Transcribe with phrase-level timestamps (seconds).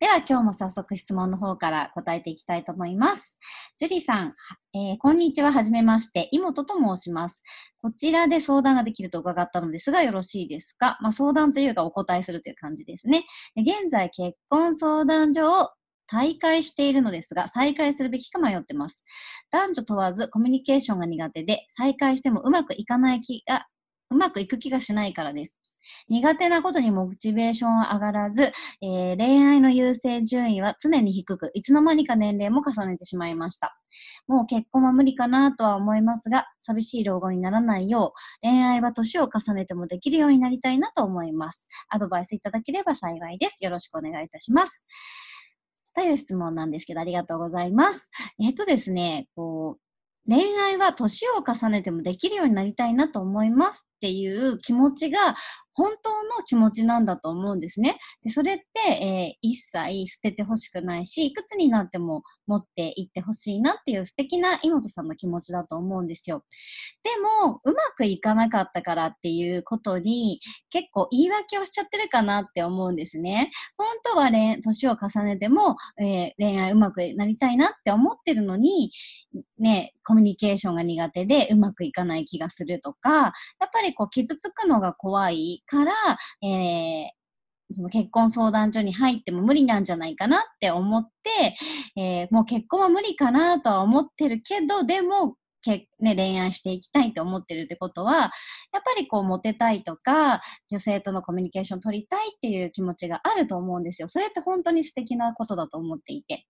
[0.00, 3.38] では今日も早速質問の方から答えていきたいと思います。
[3.76, 4.34] ジュリさん、
[4.72, 5.52] えー、こんにちは。
[5.52, 6.30] はじめまして。
[6.32, 7.42] 妹と申します。
[7.82, 10.96] こちらで相談ができると伺ったのですが、よろしいですか？
[11.02, 13.26] まあ、相談というかお答えするという感じですね。
[13.56, 15.68] 現在、結婚相談所を
[16.10, 19.04] 退会しているのですが、再開するべきか迷ってます。
[19.50, 23.66] 男女問わずコミュニケーションが苦手で、再開してもうまくいかない気が、
[24.08, 25.59] うまくいく気がしないからです。
[26.10, 33.78] 苦手なことにモチベーションは上がらず、えー、恋愛の優先順位は常に低く、いつの間にか年齢も重ねてしまいました。
[34.26, 41.68] もう結婚は無理かなとは思いますが、寂しい老後にならないよう、恋愛は年を重ねてもできるようになりたいなと思います。
[41.88, 43.64] アドバイスいただければ幸いです。
[43.64, 44.86] よろしくお願いいたします。
[45.94, 48.10] という質問なんですけど、ありがとうございます。
[48.40, 49.80] えっとですね、こう、
[50.28, 55.36] 恋愛は年を重ねてもできるようになりたいなと思いますっていう気持ちが
[55.74, 57.98] 本当の気持ちなんだと思うんですね。
[58.22, 66.44] でそれって、えー、一切捨ててほしくないし、いくつになっても持っていってほしいなっていう素敵な妹さんの気持ちだと思うんですよ。
[67.02, 67.10] で
[67.46, 70.40] も、うまくいかなかったからっていうことに
[70.70, 73.50] 結構言い訳をしちゃってるかなって思うんですね。
[73.78, 78.90] 本当は年を重ねても、えー、恋愛うまくなりたいなって思ってるのに、
[79.58, 83.28] ね、コミュニケーションが苦手でうまくいかない気がするとか、や
[83.66, 85.92] っぱりこう傷つくのが怖いから、
[86.42, 91.56] えー、その結婚相談所に入っても無理なんじゃないかなって思って、
[92.00, 98.30] えー、もう結婚は無理かなとは思ってるけど、でもけ、ね、恋愛していきたいと思ってるってことは、やっ
[98.84, 104.08] ぱりこう、モテたいとか、女性とのコミュニケーション取りたいっていう気持ちがあると思うんですよ。
[104.08, 106.46] それって本当に素敵なことだと思っていて。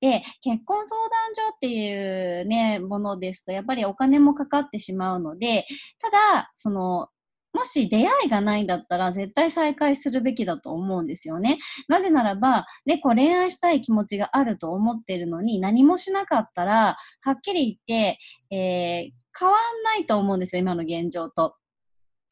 [0.00, 5.66] で、結婚相談所っていうね、ものですと、やっぱりお金もかかってしまうので、
[6.00, 7.08] ただ、その、
[7.52, 11.58] もし出会いがないんだったら絶対再会するべきだと思うんですよね。
[11.88, 18.14] なぜならば、ね、こう恋愛したい気持ちがあると思ってるのに何もしなかったら、はっきり言っ
[18.50, 21.56] て、えー、変わんないと思うんですよ、今の現状と。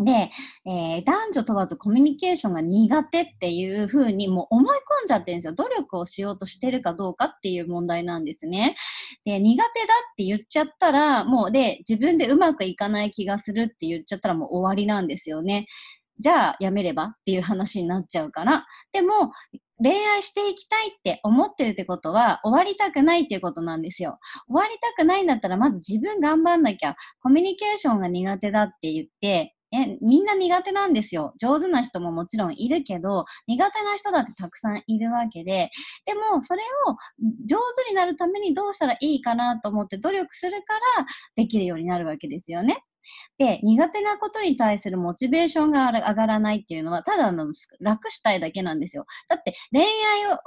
[0.02, 0.30] で、
[0.66, 5.52] えー、男女問わずコミュニケーションが苦手っていうふうにもう思い込んじゃってるんですよ。
[5.52, 8.76] 努力をしようとしてるかどうかっていう問題なんですね。
[9.24, 15.66] で、苦手だって言っちゃったら、もうで、自分でうまくいかない気がするって言っちゃったらもう終わりなんですよね。
[16.18, 18.66] じゃあやめればっていう話になっちゃうから。
[18.92, 19.32] でも、
[19.82, 24.18] 恋愛していきたいって思ってるってことは終わりたくないっていうことなんですよ。
[24.46, 26.96] 終わりたくないんだったらまず自分頑張んなきゃ。
[27.22, 31.32] コミュニケーションが苦手だって言って、え、みんな苦手なんですよ。
[31.38, 35.70] 上手な人ももちろんいるけど、苦手な人だってたくさんいるわけで、
[36.06, 36.96] でもそれを
[37.46, 42.82] 上手になるためにどうしたらいいかなと思って努力するからできるようになるわけですよね。
[43.38, 47.46] で、苦手なことに対するモチベーションが上がらないっていうのは、ただの
[47.80, 49.06] 楽したいだけなんですよ。
[49.28, 49.86] だって恋愛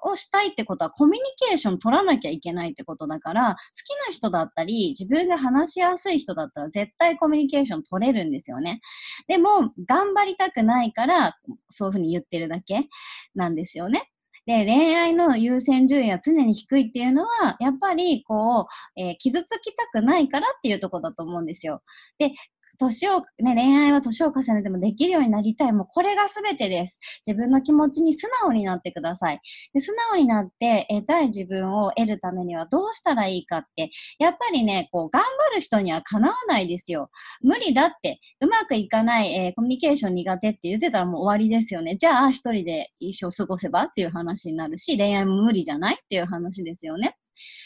[0.04, 8.82] をしたいってことはコミュニケーション取らなきゃいけないってことだから、好きな人だったり、自分が話しやすい人だったら絶対コミュニケーション取れるんですよね。
[9.28, 11.38] でも、頑張りたくないから、
[11.70, 12.88] そういうふうに言ってるだけ
[13.36, 14.13] なんですよね。
[14.46, 18.68] で、恋愛の優先順位は常に低いっていうのは、やっぱりこ
[18.98, 21.82] う、えー、傷つきたくないからっていうとこだと思うんですよ。
[22.18, 22.32] で、
[22.78, 25.74] 年を、ね、恋愛は年を重ねてもできるようになりたい。
[25.74, 27.00] もうこれが全てです。
[27.26, 29.42] 自分の気持ちに素直になってください。
[29.74, 37.10] で素直になって得たい自分を得るためにはどうしたらいいかって、やっぱりね、こう、頑張る人にはかなわないですよ。
[37.42, 41.96] 無理だって、うまくいかない、えー、コミュニケーション苦手って言ってたらもう終わりですよね。
[41.98, 47.16] じゃあ、一人で一生過ごせばっていう話になるし、恋愛も無理じゃないっていう話ですよね。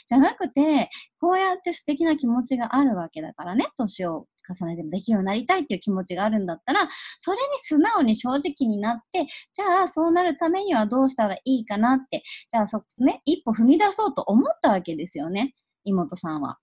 [0.07, 0.89] じゃなくて、
[1.19, 15.53] こうやって素敵な気持ちがあるわけだからね、年を重ねてもできるようになりたいっていう気持ちがあるんだったら、それに素直に正直になって、じゃあそうなるためにはどうしたらいいかなって、じゃあそこね、一歩踏み出そうと思ったわけですよね、
[15.83, 16.57] 妹さんは。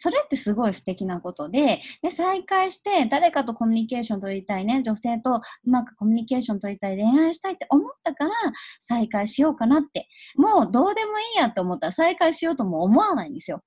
[0.00, 8.30] それってすごい素敵なことで、で、再会して誰かとコミュニケーション取りたいね、女性とうまくコミュニケーション取りたい、恋愛したいって思ったから
[8.78, 10.06] 再会しようかなって。
[10.36, 13.64] もうどうでもいいやって思ったら再会しようとも思わないんですよ。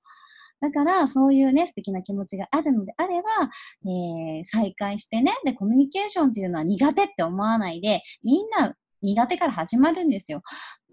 [0.62, 3.28] だから、そういうね、素敵な気持ちがあるのであれば、
[3.84, 10.42] えー、再会してね、で、コミュニケーションっていうのは苦手って思わないで、みんな苦手から始まるんですよ。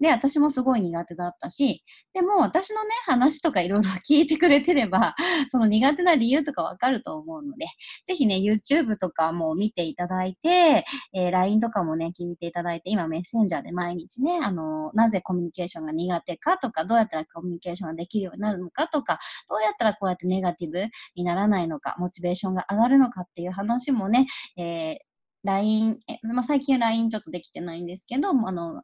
[0.00, 5.14] で、私もすごい苦手だったし、でも私のね、話とかいろいろ 聞いてくれてれば、
[5.50, 7.66] その苦手な理由とかわかると思うので、
[8.06, 19.18] ぜひね、YouTube とかも見ていただいて、えー、LINE とかもね、聞いていただいて、今メッセンジャーで毎日ね、あの、なぜコミュニケーションが苦手かとか、どうやったらコミュニケーションができるようになるのかとか、
[19.48, 24.26] どうやったらこうやってネガティブにならないのか、モチベーションが上がるのかっていう話もね、
[24.56, 25.10] えー
[25.42, 25.98] LINE、
[26.34, 28.82] まあ、最近 LINE ちょっとできてないんですけど、あの、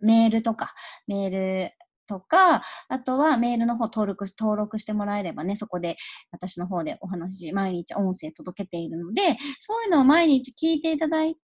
[0.00, 0.74] メールとか、
[1.06, 1.70] メール
[2.06, 5.96] とか、あとはメールの方登録登録してもらえればね、そこで
[6.30, 9.22] 私の方でお話、毎日音声届けているので、
[9.60, 11.40] そういうのを毎日聞いていただいて、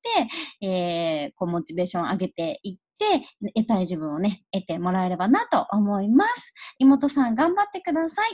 [0.67, 6.55] えー、こう、モチベーション上げていって、得たい自分をね、得てもらえればなと思います。
[6.79, 8.31] 妹さん頑張ってください。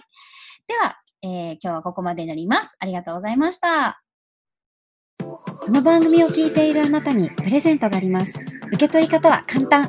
[0.67, 2.76] では、えー、今日はここまでになります。
[2.79, 4.03] ありがとうございました。
[5.19, 8.44] この番組を聞いているあなたにプレゼントがあります。
[8.69, 9.88] 受け取り方は簡単。